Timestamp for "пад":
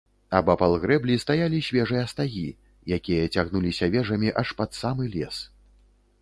4.63-4.69